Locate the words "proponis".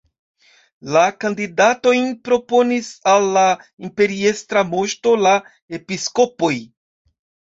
2.29-2.87